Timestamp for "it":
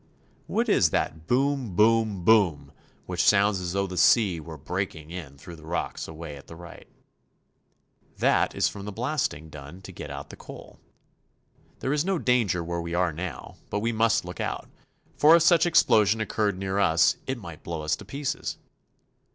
17.27-17.37